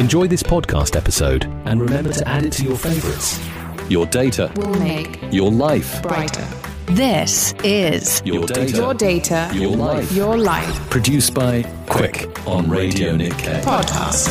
[0.00, 3.38] Enjoy this podcast episode and remember to add it to your favorites.
[3.90, 6.46] Your data, will make your life, brighter.
[6.86, 10.10] This is your data, your data, your life.
[10.12, 13.60] your life Produced by Quick on Radio Nikkei.
[13.62, 14.30] podcast.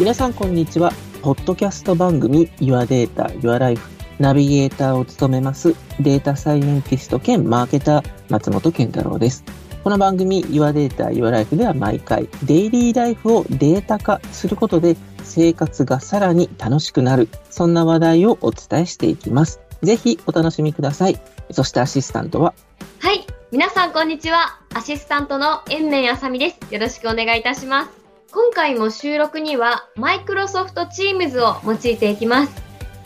[0.00, 0.92] 皆さんこんにちは。
[1.22, 3.80] ポッドキャスト番組 Your Data, Your Life
[4.18, 9.44] ナビゲーターを務めますデータサイエンティスト兼マーケター松本健太郎です。
[9.84, 19.60] この番組 Your Data, Your Life では毎回デイリーライフをデータ化することで生活がさらに楽しくなるそんな話題をお伝えしていきます。
[19.82, 21.20] ぜひお楽しみください。
[21.50, 22.54] そしてアシスタントは？
[23.00, 23.26] はい。
[23.52, 24.58] 皆さん、こんにちは。
[24.72, 26.74] アシスタントの円面あさみです。
[26.74, 27.90] よろしくお願いいたします。
[28.32, 32.54] 今回も収録には、マイクロソフト Teams を用いていきます。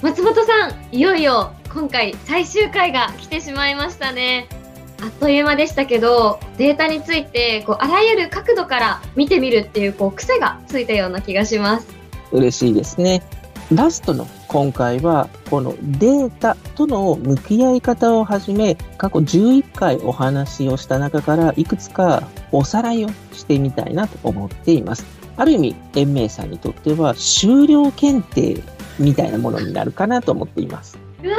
[0.01, 4.48] 松本さん、いよいよ今回最終回が来てしまいましたね。
[5.01, 11.87] あっという間でしたけど、データについて、こう、あらゆる角度から見てみるっていう、こう、癖がついたような気がします。
[12.33, 13.23] 嬉しいですね。
[13.73, 25.05] ラストの今回は、このデータとの向き合い方をはじめ、過去11回お話をした中から、いくつかおさらいをしてみたいなと思っています。
[25.37, 28.60] ある意味、延命さんにとっては終了検定
[28.99, 30.99] みたいなものになるかなと思っています。
[31.23, 31.37] うわ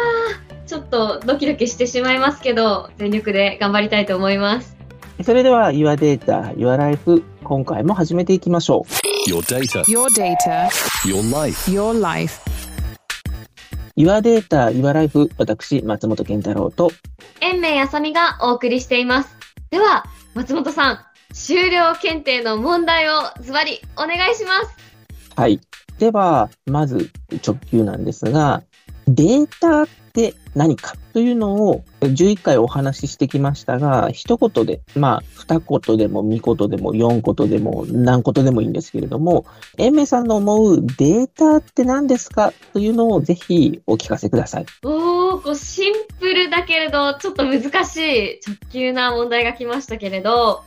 [0.49, 4.78] ー、ちょっとドキドキしてしまいますけど、全力で頑張りたいと思います。
[5.24, 8.86] それでは、Your Data, Your Life、今回も始めていきましょ
[9.28, 9.32] う。
[9.32, 10.70] Your data, Your data,
[11.08, 11.72] your life.
[11.72, 12.40] your life.
[13.98, 16.92] Your Data, Your Life、私、松本健太郎と、
[17.42, 19.36] 円明あさみがお送りしています。
[19.72, 21.00] では、松本さん、
[21.34, 24.78] 終了検定の問題をズバリお願いします。
[25.36, 25.60] はい。
[25.98, 27.10] では、まず
[27.44, 28.62] 直球なんですが、
[29.08, 39.46] データって何かというのを11回お話ししてきましたが、一言で、まあ、二言でも三言でも四言でも何言でもいいんですけれども、
[39.78, 44.66] 英明さんの思うデータって何ですかというのをぜひお聞かせください。
[44.84, 50.64] おー、こうシンプルだけれど、ちょっと難しい直球な問題が来ましたけれど、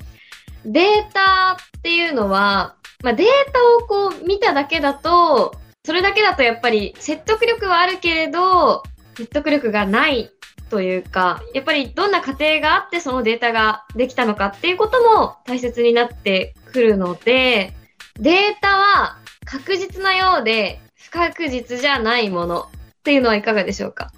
[0.64, 8.84] データっていうのは、まあ、データをこう見ただけだと、それだけだとやっぱり説得力はあるけれど、
[9.16, 10.30] 説得力がない
[10.70, 17.74] というか、やっぱりどんな過程があってそのデータができたのかっていうことも大切になってくるので、
[18.18, 24.12] データは確実なようで不確実じゃないものっていうのはいかがでしょうか？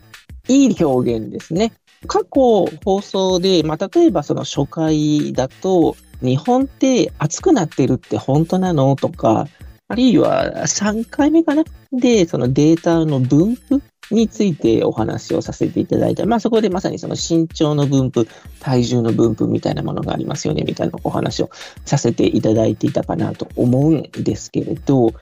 [0.47, 1.73] いい表現ですね。
[2.07, 9.49] 過去放送で、まあ、例えばその初回だと、日本って暑くなってるって本当なのとか、
[9.89, 11.65] あるいは3回目かな？
[11.99, 16.27] で、そのデータの分布についてお話をさせていただいた。
[16.27, 18.27] まあそこでまさにその身長の分布、
[18.61, 21.51] 体重の分布みたいなものがありますよね、みたいなお話を
[21.85, 25.13] させていただいていたかなと思うんですけれど、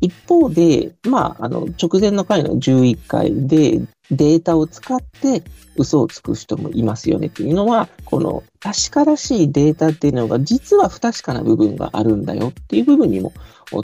[0.00, 5.44] 一方で、まあ、あの、直前の回の11回でデータを使って
[5.76, 13.32] 嘘をつく人もいますよねっていうのは、この確からしいデータっていうのが実は不確かな部分があるんだよっていう部分にも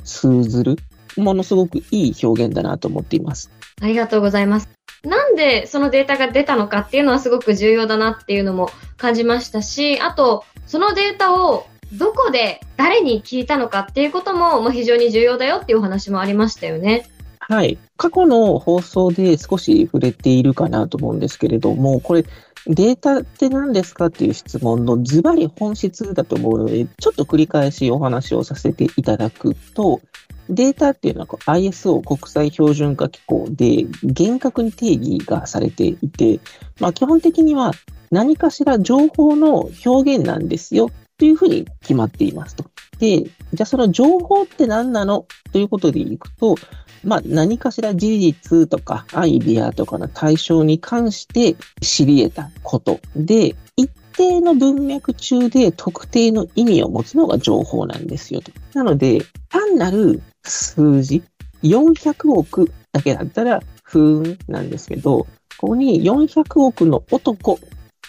[0.04, 0.76] 通ずる、
[1.18, 3.50] ものすごくいい表現だなと思っています。
[3.80, 4.68] ありがとうございます。
[5.04, 17.08] なんでそのデータが出たのかっていうのはすごく重要だなっていうのも感じましたし、あと、そのデータをどこで誰に聞いたのかっていうこともまあ非常に重要だよっていうお話もありましたよね。
[17.40, 17.78] はい。
[17.96, 22.24] 過去の放送で少し触れているかなと思うんですけれども、これ、
[22.66, 30.02] データって何ですかっていう質問のズバリ本質だと思うので、ちょっと繰り返しお話をさせていただくと、
[30.48, 36.40] データっていうのは ISO 国際標準化機構で厳格に定義がされていて、
[36.80, 37.72] まあ基本的には
[38.10, 42.64] 何かしら情報の表現なんですよというふうに決まっていますと。
[42.98, 46.56] で、じゃあその情報って何なのということでいくと、
[47.04, 58.50] まあ何かしら事実とかアイディアとかの対象に関して知り得たことで、一定の文脈中で特定の意味を持つのが情報なんですよと。
[58.74, 61.22] なので、単なる数字、
[61.62, 65.26] 400億だけだったら、ふーんなんですけど、
[65.58, 67.58] ここに400億の男っ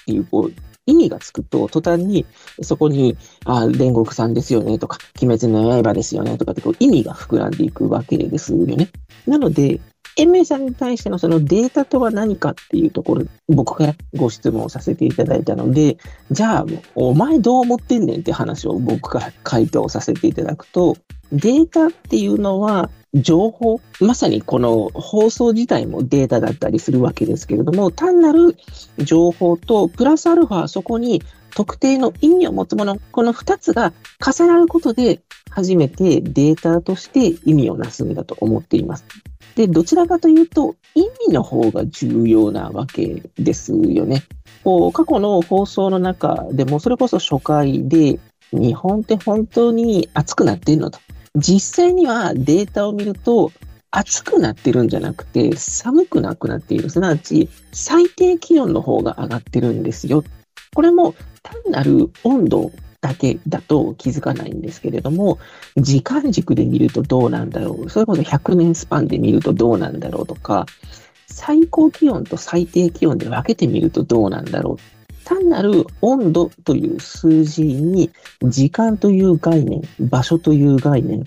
[0.05, 0.53] ていうこう
[0.85, 2.25] 意味がつくと、途端に
[2.61, 8.89] そこに、あ、煉獄さんですよねとか、鬼滅の刃ですよねとかってこう意味が膨らんでいくわけですよね。
[9.27, 9.79] なので、
[10.17, 15.97] 延命さんに対してのそのデータとは何かっていうところ、僕からご質問をさせていただいたので、
[16.31, 16.65] じゃあ、
[16.95, 20.97] お前どう思ってんねんって話を僕から回答させていただくと、
[21.31, 28.55] データっていうのは情報、まさにこの放送自体もデータだったりするわけですけれども、単なる
[28.97, 31.23] 情報とプラスアルファそこに
[31.55, 33.93] 特定の意味を持つもの、この二つが
[34.23, 39.05] 重なることで初めてデータとして意味をなすんだと思っています。
[39.55, 44.23] で、どちらかというと、意味の方が重要なわけですよね。
[44.63, 48.19] こう、過去の放送の中でも、それこそ初回で、
[48.51, 50.99] 日本って本当に暑くなってんのと。
[51.39, 53.51] 実際にはデータを見ると、
[53.91, 56.89] 暑くなってるんじゃなくて、寒くなくなっている。
[56.89, 60.23] すなわち、最低気温の方が上がってるんですよ。
[60.75, 62.71] これも単なる温度
[63.01, 65.39] だけだと気づかないんですけれども、
[65.77, 67.89] 時間軸で見るとどうなんだろう。
[67.89, 70.67] それこそ100年スパンで見るとどうなんだろうとか、
[71.25, 74.98] 最高気温と最低気温で分けてみるとどうなんだろう。
[75.29, 78.09] 単なる温度という数字に
[78.41, 81.23] 時間という概念、場所という概念、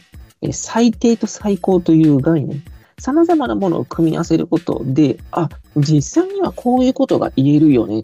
[0.50, 2.64] 最低と最高という概念、
[2.98, 8.02] 様々なものを組み合わせることで、あ、実際にはこういうことが言えるよね。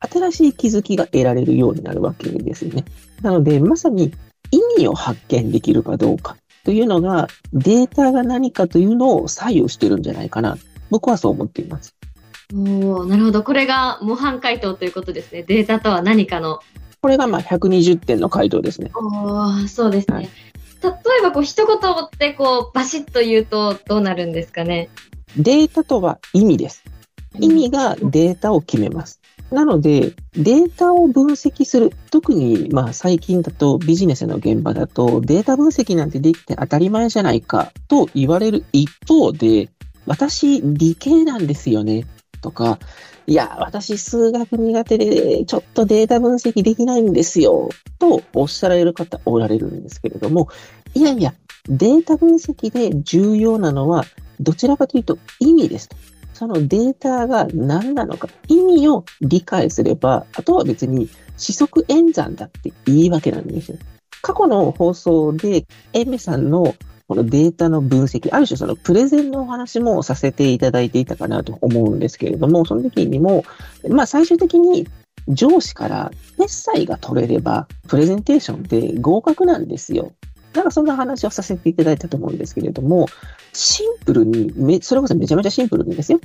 [0.00, 2.84] 新しい気づきが得られるようになるわけですよね。
[3.22, 4.12] なので、まさに
[4.50, 10.58] 意味を発見できるかどうかというのが、データが何かというのを左右してるんじゃないかな。
[10.90, 11.97] 僕はそう思っています。
[12.54, 13.42] おなるほど。
[13.42, 15.42] これが模範解答ということですね。
[15.42, 16.60] データとは何かの。
[17.00, 18.90] これがまあ120点の回答ですね。
[18.94, 20.16] おそうですね。
[20.16, 20.28] はい
[20.80, 24.88] 例えばこう一言ってこうバシッと言うとどうなるんですかね
[25.36, 26.84] データとは意味です。
[27.40, 29.20] 意味がデータを決めます。
[29.50, 31.92] なので、データを分析する。
[32.10, 39.68] 特に、まあ、最近だとビジネスの現場だと、データ分析なんてできて当たり前じゃないかと言われる一方で、
[40.06, 42.06] 私、理系なんですよね。
[42.40, 42.78] とか、
[43.26, 47.68] いや、私、数学苦手で、ちょっとデータ分析できないんですよ。
[47.98, 50.48] とおっしゃられる方おられるんですけれども、
[50.94, 51.34] いやいや、
[51.68, 54.04] データ分析で重要なのは、
[54.40, 55.96] どちらかというと意味ですと。
[56.32, 63.78] そのデータが何なのか、意味を理解すれば、あとは別に四則演算だっていいわけなんですよ。
[64.22, 66.74] 過去の放送で、エメさんの
[67.08, 73.44] このデータの分析、ある種そのプレゼンのお話もさせていただいていたかなと思うんですけれども、その時にも、
[73.88, 74.86] まあ最終的に
[75.26, 80.12] 上司から決済が取れれば、プレゼンテーションって合格なんですよ。
[80.52, 83.06] なんかそんな話をさせていただいたと思うんですけれども、
[83.54, 86.20] シンプルに、それこそめちゃめちゃシンプルにですよ。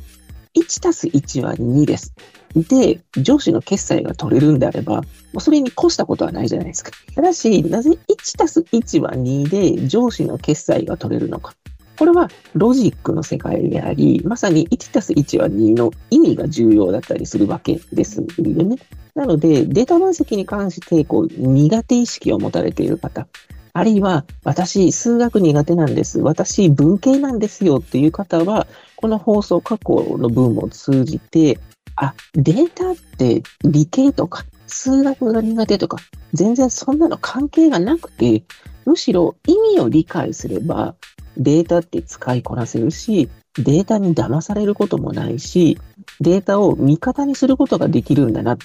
[0.56, 2.14] 1たす1は2です。
[2.56, 5.02] で、上司の決済が取れるんであれば、
[5.40, 6.92] それに越したことはないじゃないですか。
[7.16, 11.54] ただし、なぜ1たす1は2で上司の決済が取れるのか。
[11.98, 18.78] これはロジックの世界であり、まさに1たす1は2の意味が重要だったりするわけですよね。
[19.16, 23.28] なので、データ分析に関して、こう、苦手意識を持たれている方、
[23.74, 26.20] あるいは、私、数学苦手なんです。
[26.20, 28.68] 私、文系なんですよっていう方は、
[29.04, 31.60] この放送過去の文を通じて、
[31.98, 35.98] あ、データって理系とか、数学が苦手とか、
[36.32, 38.46] 全然そんなの関係がなくて、
[38.86, 40.96] むしろ意味を理解すれば、
[41.36, 45.78] データって使いこなせるし、データに騙されることもないし、
[46.22, 48.58] データを味方にすることができるんだな。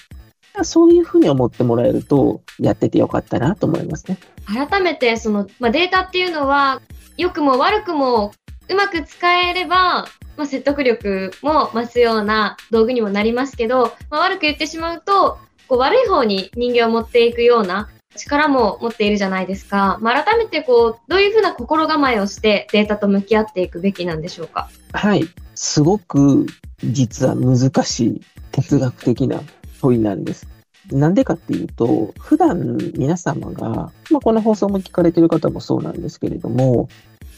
[0.62, 4.18] そういうふうに思ってもらえると、やっててよかったなと思いますね。
[4.46, 6.80] 改めて、その、まあ、データっていうのは、
[7.16, 8.30] 良くも悪くも
[8.68, 10.06] うまく使えれば、
[10.36, 19.98] まあ、説得力も増すような道具にもなりますけど、まあ、悪く言ってしまうと、こう悪い方に人間を持っていくような力も持っているじゃないですか。
[20.00, 24.70] まあ、改めてこう、どういうふうな心構えをしてデータと向き合っていくべきなんでしょうか？
[24.92, 25.24] はい。
[25.54, 26.46] すごく
[26.84, 28.20] 実は難しい
[28.52, 29.40] 哲学的な
[29.80, 30.46] 問いなんです。
[30.90, 33.68] なんでかっていうと、普段皆様が、
[34.10, 36.88] まあ、この放送も聞かれてる方もそうなんですけれども、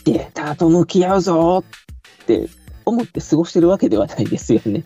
[0.05, 1.65] データと向き合うぞ
[2.23, 2.49] って
[2.85, 4.85] 思って過ごしてるわけではないですよね。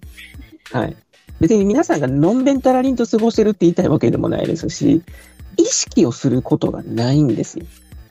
[0.73, 0.97] はい。
[1.41, 5.03] 別に皆さんがのんべんたらりんと過ごしてるって言いたいわけでもないですし、
[5.57, 7.67] 意識をすることがないんですよ。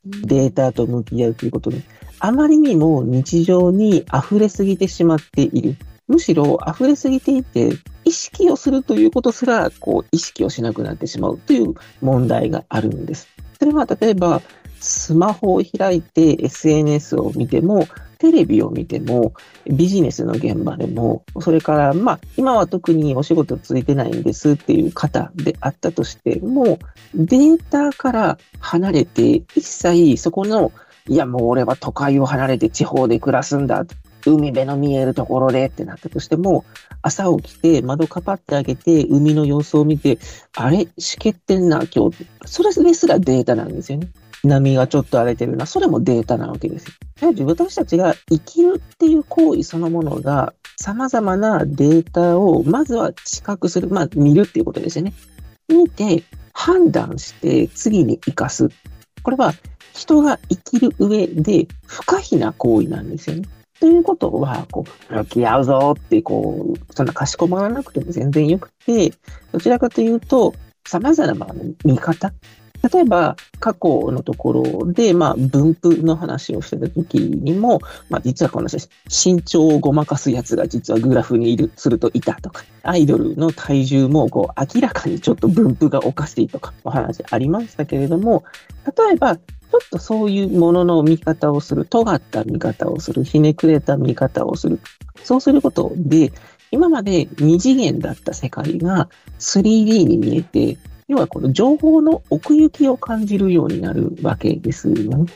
[0.05, 1.81] データと向き合うということで。
[2.19, 5.75] あまりにも日常に溢れすぎてしまっている。
[6.07, 7.71] むしろ溢れすぎていて、
[8.05, 13.27] 意識をするということすら、こう、意識をしなくなってしまうという問題があるんです。
[13.59, 14.41] それは例えば、
[14.83, 17.87] スマホを開いて SNS を見ても、
[18.17, 19.33] テレビを見ても、
[19.65, 26.79] ビジネスの現場でも、それから、まあ、今は特にお仕事ついてないんですっていう方であったとしても、
[27.15, 30.71] データから離れて、一切そこの、
[31.07, 33.85] いや、もう俺は都会を離れて地方で暮らすんだ。
[34.25, 36.63] 海辺の見えるところでってなったとしても、
[37.01, 40.17] 朝起きて窓かぱってあげて海の様子を見て、
[40.55, 42.25] あれ、しけってんな、今日。
[42.45, 44.07] それすらデータなんですよね。
[44.43, 45.65] 波がちょっと荒れてるな。
[45.65, 46.93] それもデータなわけですよ。
[47.45, 53.87] 私たちが生きるっていう行為そのものが、様々なデータをまずは知覚する。
[53.87, 55.13] まあ、見るっていうことですよね。
[55.69, 56.23] 見て、
[56.53, 58.69] 判断して次に活かす。
[59.23, 59.53] これは
[59.93, 63.43] 人が生きる上で不可避な行為なんですよね。
[63.79, 69.13] ということは、こう、向き合うぞって、こう、そんなかしこまらなくても全然よくて、
[69.51, 70.53] どちらかというと、
[70.87, 72.33] 様々な見方。
[72.91, 78.67] 例えば、過去のところで、まあ、分布の話をしてた時にも、まあ、実はこの
[79.07, 88.43] 身長をごまかすやつが実はグラフにいる、するといたとか、アイドルの体重も、こう、明らかにちょっと分布がおかしいとか、お話ありましたけれども、
[88.85, 94.81] 例えば、ちょっとそういうものの見方をする、尖った見方をする、ひねくれた見方をする。
[95.23, 96.33] そうすることで、
[96.69, 99.07] 今まで2次元だった世界が
[99.39, 105.31] 3D に見えて、要はこの情報の奥行きを感じるようになるわけですよね。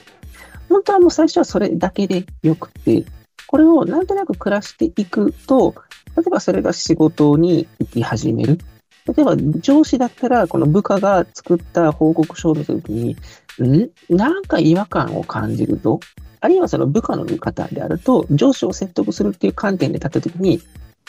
[0.69, 3.05] 本当はもう最初はそれだけでよくて、
[3.47, 5.75] これをなんとなく暮らしていくと、
[6.15, 8.59] 例えばそれが仕事に行き始める。
[9.07, 13.15] 例えば上司だったら、この部下が作った報告書を見たときに、
[13.61, 13.89] ん？
[14.09, 15.99] なんか違和感を感じるぞ。
[16.41, 20.61] あるいはその部下の見方であると、上司を説得するっていう観点で立ったときに、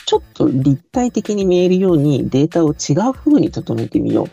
[0.05, 4.27] ちょっと立体的に見えるようにデータを違う風に整えてみよう。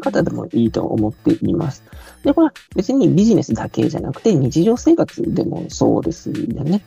[0.00, 1.82] 方でもいいと思っています。
[2.24, 6.82] で、これは別にビジネスだけじゃなくて日常生活でもそうですよね。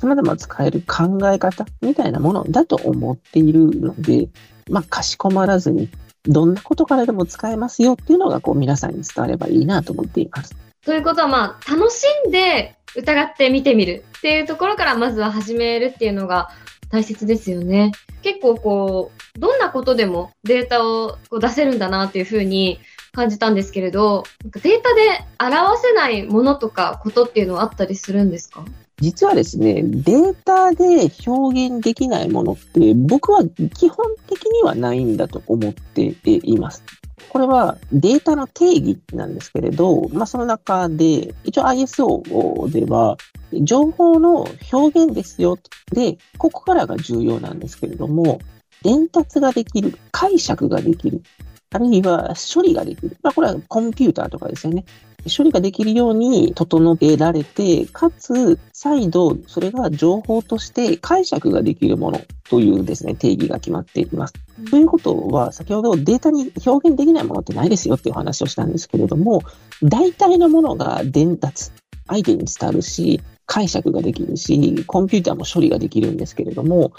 [0.00, 4.28] 様々使える考え方みたいなものだと思っているので、
[4.68, 5.88] まあ、かしこまらずに
[6.24, 10.56] どんなことからでも使えますよっていうのがこう皆さんに伝わればいいなと思っています。
[10.84, 16.50] ということはまあ楽しんで疑って見てみるっていうところからまずは始めるっていうのが
[16.92, 17.90] 大切ですよね。
[18.20, 22.78] 結構こう、どんなことでもデータをこう出せるんだなっていうふうに
[23.12, 28.64] 感じたんですけれど、データで表せないものとかことっていうのはあったりするんですか？
[28.98, 33.42] 実はですね、データで表現できないものって僕は
[33.74, 36.84] 基本的にはないんだと思っています。
[37.28, 42.22] これはデータの定義なんですけれど、まあ、その中で、一応 ISO
[42.70, 43.16] では、
[43.62, 45.58] 情報の表現ですよ。
[45.92, 48.40] で、ここからが重要なんですけれども、
[48.82, 51.22] 伝達ができる、解釈ができる、
[51.70, 53.16] あるいは処理ができる。
[53.22, 54.84] まあ、これはコンピューターとかですよね。
[55.24, 64.34] 処理ができるように整えられて、かつ、再度、それが情報として解釈ができるものというですね、定義が決まっています。
[64.70, 69.42] ということは、先ほどデータに表現できないものってないですよっていう話をしたんですけれども、
[69.82, 71.70] 大体のものが伝達、
[72.06, 76.92] 相手に伝わるし、解釈ができるし、コンピューターも処理ができるんですけれども、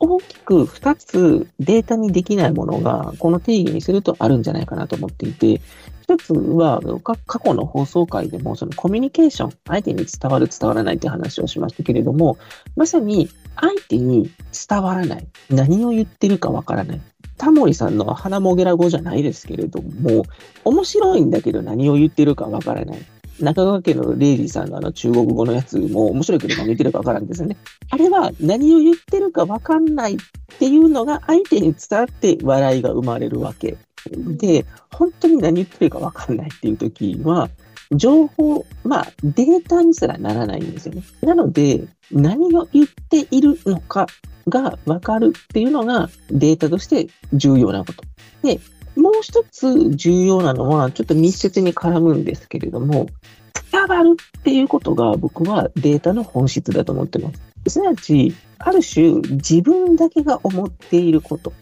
[0.00, 5.60] 大きく2つデータにできないものが、この定義にするとあるんじゃないかなと思っていて、
[6.10, 12.36] 一つは、過去の放送回でも、そのコミュニケーション、相手に伝わる、伝わらないって話をしましたけれども、
[12.74, 14.28] まさに相手に
[14.68, 15.28] 伝わらない。
[15.50, 17.00] 何を言ってるかわからない。
[17.36, 20.24] タモリさんの花もげら語じゃないですけれども、
[20.64, 22.98] 面白いんだけど何を言ってるかわからない。
[23.40, 27.56] 中川家のレイジーさんのあの中国語のやつも面白いけど何言ってるかわからんですよね。
[27.88, 30.16] あれは何を言ってるかわかんないっ
[30.58, 33.78] ていうのが相手に伝わって笑いが生まれるわけ
[34.10, 37.48] で、本当に何言ってるかわかんないっていう時は、
[37.92, 41.02] 情報、まあデータにすらならないんですよね。
[41.22, 44.06] なので、何を言っているのか
[44.48, 48.04] がわかるっていうのがデータとして重要なこと。
[48.42, 48.60] で、
[48.96, 53.06] もう一つ重要なのは、ちょっと密接に絡むんですけれども、
[53.72, 57.40] 伝わるっていうことが僕はデータの本質だと思ってます。
[57.68, 61.52] すなわち、ある種自分だけが思っていること、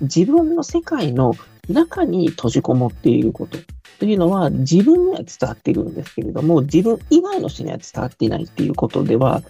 [0.00, 1.34] 自分の世界の
[1.68, 3.58] 中に閉じこもっていること
[3.98, 9.42] というのは自分には伝わっているんですけれども、自分以外の人には伝わっていないっていうことでは、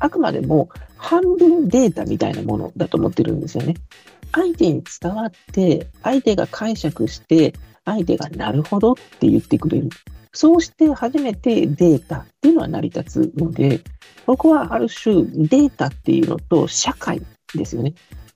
[0.00, 3.74] あくまでも半分データみたいなものだと思ってるんですよね。
[4.32, 7.54] 相手に伝わって、相手が解釈して、
[7.84, 9.90] 相手がなるほどって言ってくれる。
[10.32, 13.80] そうして初めてデータっていうのは成り立つので、
[14.26, 17.22] 僕はある種データっていうのと社会
[17.54, 17.94] ですよね。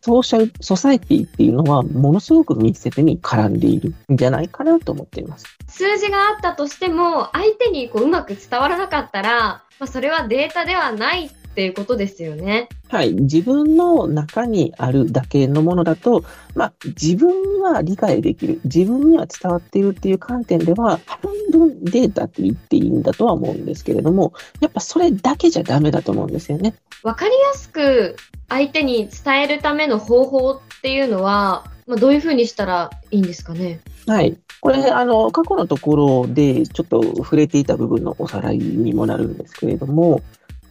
[0.09, 5.45] ソーシャル、ソサエティっていうのはものすごく密接に絡んでいるんじゃないかなと思っています。
[5.67, 12.71] 数字があったとしても、相手にこううまく伝わらなかったら、まあ、それはデータではないっていうことですよね。
[12.89, 13.13] はい。
[13.13, 16.25] 自分の中にあるだけのものだと、
[16.55, 18.63] まあ、自分には理解できる。
[18.65, 26.75] 自分には伝わっているっていう観点では、半分データって言っていいんだとは思うんですけれども、やっぱそれだけじゃダメだと思うんですよね。
[27.03, 28.17] わかりやすく
[28.49, 33.81] 相手に伝えるための方法っていうのは、まあ、どういうふうにしたらいいんですかね？
[34.07, 34.37] はい。
[34.61, 40.23] これ、あの、過去のところでちょっと触れていた部分のおさらいにもなるんですけれども、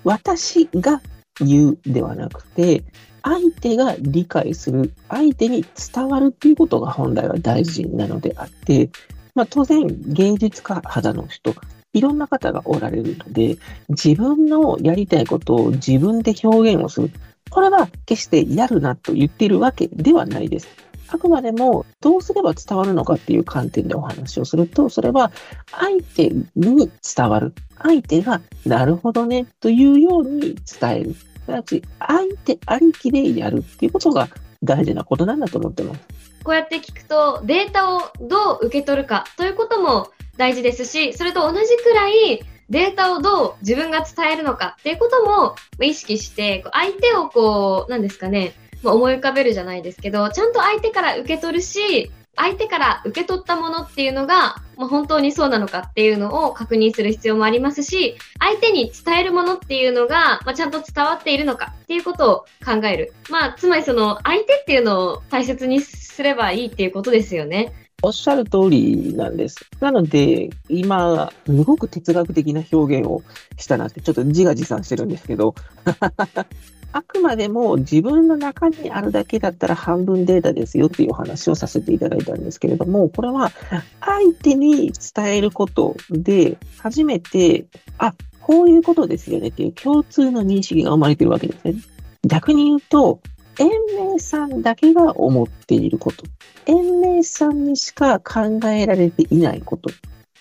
[0.03, 1.01] 私が
[1.39, 2.83] 言うではなくて、
[3.23, 8.89] 相手が理解する、相手に伝わるっていうことが本来は大事なのであって、
[9.35, 11.53] まあ、当然芸術家肌の人、
[11.93, 13.57] いろんな方がおられるので、
[13.89, 17.11] 自分のやりたいことを自分で表現をする。
[17.49, 20.67] これは決してやるなと言っているわけではないです。
[21.09, 25.31] あくまでもどうすれば伝わるのかっていう観点でお話をすると、それは
[25.71, 27.53] 相手に伝わる。
[27.81, 31.13] 相手がなるほどねというように伝える。
[31.13, 34.27] すなわち相手ありきでやるっていうことが
[34.61, 36.01] 大事なことなんだと思ってます。
[36.43, 63.13] こうやって聞くと、データをどう受け取るかということも大事ですし、それと同じくらいデータをどう自分が伝えるのかっていうことも意識して、相手をこう、なんですかね、思い浮かべるじゃないですけど、ちゃんと相手から受け取るし、相手から受け取ったものっていうのが、まあ、本当にそうなのかっていうのを確認する必要もありますし、相手に伝えるものっていうのが、まあ、ちゃんと伝わっているのかっていうことを考える。
[63.29, 67.73] まあ、つまりその相手っていうのを大切にすればいいっていうことですよね。
[68.03, 69.57] おっしゃる通りなんです。
[69.79, 73.23] なので、今、すごく哲学的な表現を
[73.57, 75.55] したなって、ちょっと自画自賛してるんですけど、
[76.93, 83.51] あくまでも自分の中にあるだけだったら半分データですよっていうお話をさせていただいたんですけれども、これは
[83.99, 87.65] 相手に伝えることで初めて、
[87.97, 91.75] あ、こういうことですよねっていう共通の認識が生まれてるわけですね。
[92.23, 93.21] 逆に言うと、
[93.59, 93.69] 延
[94.11, 96.23] 命さんだけが思っていること。
[96.65, 99.89] 延命さんにしか考えられていないこと。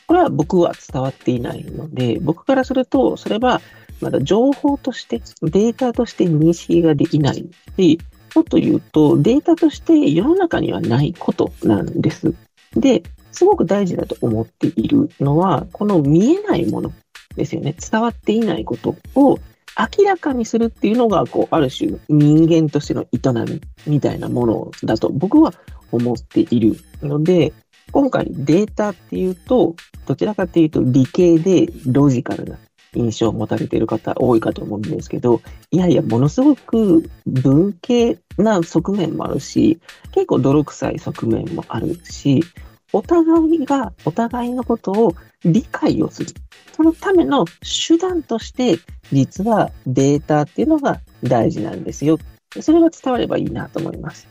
[0.07, 3.61] これは僕は伝わっていないので、僕からすると、それは
[4.01, 8.01] まだ情報として、データとして認識ができないし、
[8.35, 12.35] もっと言うと、データとして世の中にはないことなんです。
[12.75, 16.93] で、すごく大事だと思っているのは、この見えないもの
[17.35, 17.75] ですよね。
[17.79, 19.39] 伝わっていないことを
[19.79, 25.53] 明らかにするっていうのが、こう、ある種人間としての営みみたいなものだと僕は
[25.93, 27.53] 思っているので、
[27.93, 32.59] 今回データっていうと、どちらかっていうと理系でロジカルな
[32.95, 39.79] 印象を持たれている方多いかと思うんですけど、いやいや、ものすごく文系な側面もあるし、
[40.13, 42.43] 結構泥臭い側面もあるし、
[42.93, 46.31] お互いがお互いのことを理解をする。
[46.73, 47.45] そのための
[47.89, 48.79] 手段として、
[49.13, 52.19] 実はデータっていうのが大事なんですよ。
[52.61, 54.29] それが伝わればいいなと思います。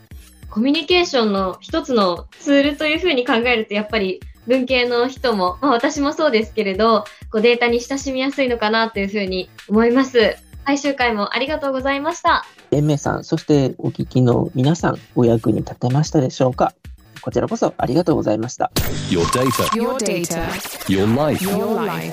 [0.50, 10.36] コミュニケーションの一つのツールというふうに考えると、やっぱり文系の人も、まあ私もそうですけれど、こうデータに親しみやすいのかなというふうに思います。
[10.64, 12.44] 最終回もありがとうございました。
[12.70, 16.72] 連盟さん、そしてお聞きの皆さん、お役に立てましたでしょうか？
[17.20, 18.70] こちらこそありがとうございました。
[19.10, 19.64] Your data.
[19.74, 20.48] Your data.
[20.88, 21.44] Your life.
[21.44, 22.12] Your life.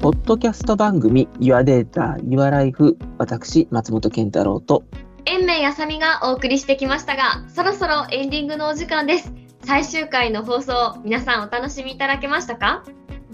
[0.00, 4.84] ポッドキャスト番組 Your Data, Your Life 私、松本健太郎と
[5.24, 9.32] 延命あさみがお送りしてきましたが、そろそろエンディングのお時間です。
[9.64, 12.84] 最終回の放送、皆さんお楽しみいただけましたか？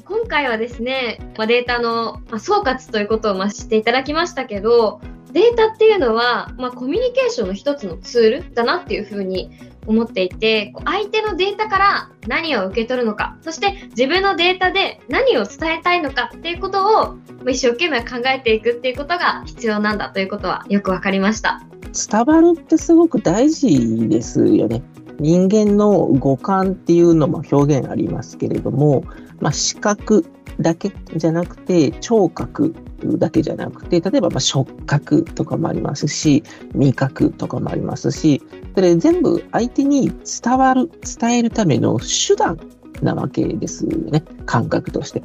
[0.06, 5.02] 今回はですね、まあ、データの、まあ、総括ということをまあ知っていただきましたけど、
[5.32, 9.50] データっていうのは、まあ、コミュニケーションの一つのツールだなっていうふうに
[9.86, 17.16] 思っていて、相手のデータから何を受け取るのか、そして自分のデータで何を伝えたいのかっていうことを
[17.48, 21.60] 一生懸命考えていくっていうことが必要なんだということはよくわかりました。
[21.92, 24.82] 伝わるってすごく大事ですよね。
[25.18, 29.04] 人間の五感っていうのも表現ありますけれども、
[29.42, 30.24] まあ、視覚
[30.60, 32.74] だけじゃなくて、聴覚
[33.18, 38.40] だけじゃなくて、例えばま触覚とかもありますし、味覚とかもありますし、
[38.76, 42.58] それ全部相手に伝わる、伝えるための手段
[43.02, 45.22] なわけですよね、感覚として。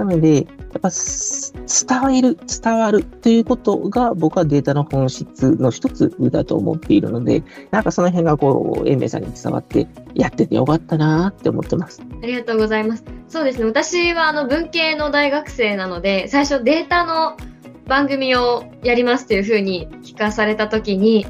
[0.00, 0.42] なので、や
[0.78, 12.02] っぱ伝える、伝わるということが僕はデータの本質の一つだと思っているので、なんかその辺がこう、英明さんに伝わってやっててよかったなって思ってます。
[12.22, 13.04] ありがとうございます。
[13.28, 13.66] そうですね。
[13.66, 17.36] 私はあの文系の大学生なので、最初データの
[17.86, 21.26] 番組をやりますというふうに聞かされたときに、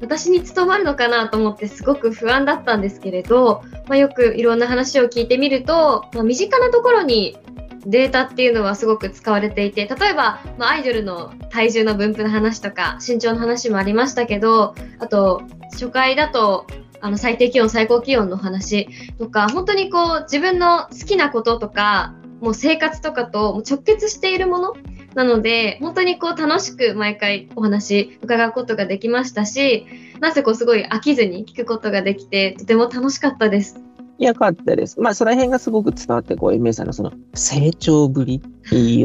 [0.00, 7.36] 私に務まるのかなと思ってすごく不安だったんですけれど、まあ、よくいろんな話を聞いてみると、まあ、身近なところに
[7.86, 16.66] データっていうのはすごく使われていて、例えば、まあ、アイドルの体重の分布の話とか、身長の話もありましたけど、あと、初回だと、
[17.00, 18.88] あの、最低気温、最高気温の話
[19.18, 24.74] とか、本当にこう、自分の好きなこととか、もう生活とかと直結しているもの
[25.14, 29.86] なので、本当にこう楽しく毎回お話伺うことができましたし、
[30.20, 33.87] なぜこうすごい飽きずに聞くことができて、とても楽しかったです。
[34.18, 35.00] よかったです。
[35.00, 38.42] まあ、その辺がすごく伝わって、こう、エメさんのその成長ぶり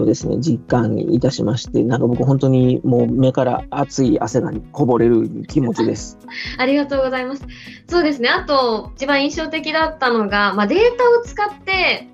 [0.01, 6.17] をですね、実感いたしまして、なんか僕本当にもう目から熱い汗がこぼれる気持ちです。
[6.57, 7.45] ありがとうございます。
[7.87, 8.29] そうですね。
[8.29, 12.07] あと、一番印象的だったのが、まあ、データを使って、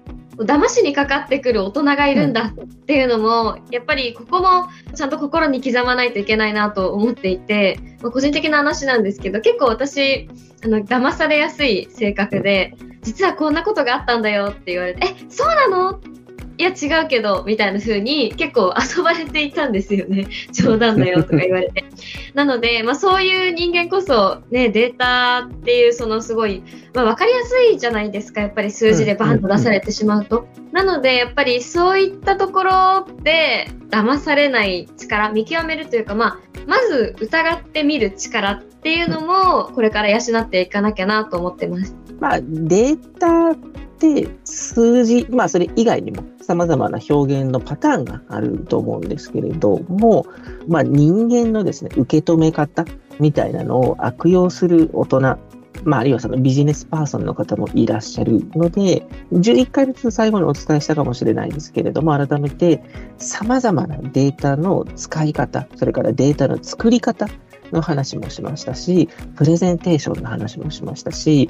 [0.45, 10.29] 騙しにかかってくる大人がいるんだっていうのも、やっぱりここもちゃんと心に刻まないといけないなと思っていて、まあ、個人的な話なんですけど、結構私、
[10.63, 15.99] あの、騙されやすい性格で、実はこんなことがあったんだよって言われて、え、そうなの
[16.59, 20.27] いや違うけど、みたいな風に結構遊ばれていたんですよね。
[20.51, 21.85] 冗談だよとか言われて。
[22.35, 26.61] なので、まあそういう人間こそね、データっていうそのすごい、
[26.93, 28.41] まあわかりやすいじゃないですか。
[28.41, 30.49] やっぱり数字でバンと出されてしまうと。
[30.73, 41.95] なので、やっぱりそういったところで騙されない力、見極めるというか、まあ、まず疑ってみる力っていうのも、これから養っていかなきゃなと思ってます。
[42.19, 43.55] まあ、データっ
[43.99, 50.25] て数字、まあそれ以外にも様々な表現のパターンがあると思うんですけれども、
[50.67, 52.85] まあ人間のですね、受け止め方
[53.19, 55.19] みたいなのを悪用する大人、
[55.83, 62.81] まああるいはそのビジネスパーソンの方もいらっしゃるので、11回目の最後にお伝えしたかもしれないですけれども、改めて
[63.17, 67.27] 様々なデータの使い方、それからデータの作り方、
[67.71, 71.49] の話もしましたし、プレゼンテーションの話もしましたし、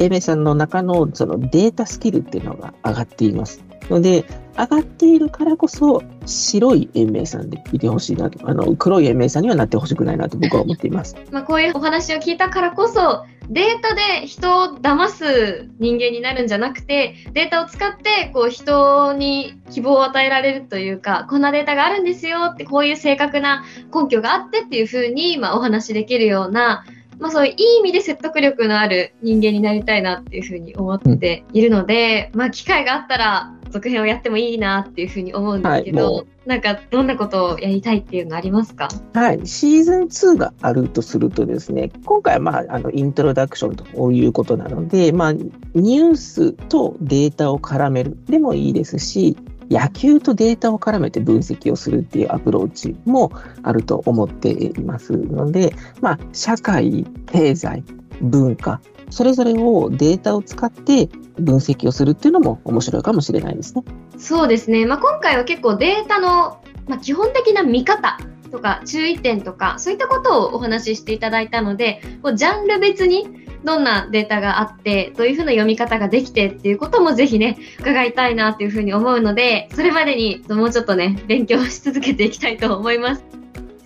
[0.00, 3.62] 英明さんの中のそのデータスキルっていうのが上がっています。
[3.90, 4.24] ので、
[4.56, 11.16] 上がっているからこそ、白い延命さんでいてほしいなと、あの、黒い延命さんにはなってほしくないなと僕は思っています。
[11.30, 26.84] まあ、こういうお話を聞いたからこそ、データで人を騙す人間になるんじゃなくて、データを使って、こう、人に希望を与えられるというか、こんなデータがあるんですよって、こういう正確な根拠があってっていうふうに、まあ、お話しできるような、
[27.20, 38.88] まあそういういい意味で説得力のある人間になりたいなっていうふうに思っているので、うん、まあ機会があったら続編をやってもいいなっていうふうに思うんですけど、はい、なんかどんなことをやりたいっていうのありますか？
[39.12, 49.36] はい、シーズン2があるとするとですね、今回はまああのイントロダクションということなので、まあニュースとデータを絡めるでもいいですし、
[49.70, 53.30] 野球とデータを絡めて分析をするっていうアプローチも
[53.62, 57.84] あると思っていますので、まあ、社会、経済、
[58.20, 58.80] 文化、
[59.10, 63.84] それぞれをデータを使って分析をするっていうのも面白いかもしれないですね。
[64.18, 64.86] そうですね。
[64.86, 68.18] まあ、今回は結構データの、まあ、基本的な見方
[68.50, 83.24] とか注意点とかそういったことをお話ししていただいたので、こうジャンル別にどんなデータがあって、どういうふうな読み方ができてっていうこともぜひね、伺いたいなっていうふうに思うので、それまでにもうちょっとね、勉強し続けていきたいと思います。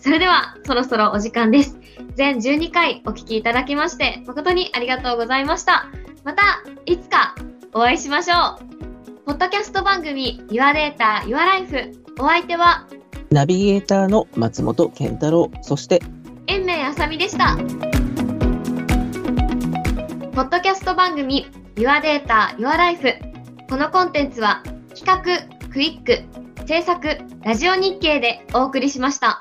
[0.01, 1.79] それでは、そろそろお時間です。
[2.15, 5.87] 全12回お聞きいただきまして、誠にありがとうございました。
[6.25, 7.35] また、いつか
[7.73, 8.75] お会いしましょう。
[9.25, 12.87] ポッドキャスト番組 Your Data, Your Life お相手は
[13.35, 16.01] ナビゲーターの松本健太郎、そして
[16.47, 17.57] 延命あさみでした。
[17.57, 17.63] ポ
[20.43, 23.19] ッドキャスト番組 Your Data, Your Life
[23.69, 24.63] このコンテンツは
[24.95, 26.23] 企画、クイック、
[26.69, 27.09] 制作、
[27.43, 29.37] ラジオ日経でお送りしました。